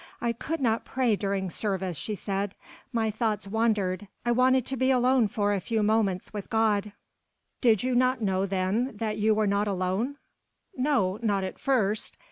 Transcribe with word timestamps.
"I 0.19 0.31
could 0.33 0.59
not 0.59 0.83
pray 0.83 1.15
during 1.15 1.51
service," 1.51 1.95
she 1.95 2.15
said. 2.15 2.55
"My 2.91 3.11
thoughts 3.11 3.47
wandered. 3.47 4.07
I 4.25 4.31
wanted 4.31 4.65
to 4.65 4.75
be 4.75 4.89
alone 4.89 5.27
for 5.27 5.53
a 5.53 5.59
few 5.61 5.83
moments 5.83 6.33
with 6.33 6.49
God." 6.49 6.93
"Did 7.61 7.83
you 7.83 7.93
not 7.93 8.19
know 8.19 8.47
then 8.47 8.97
that 8.97 9.19
you 9.19 9.35
were 9.35 9.45
not 9.45 9.67
alone?" 9.67 10.15
"No. 10.75 11.19
Not 11.21 11.43
at 11.43 11.59
first." 11.59 12.17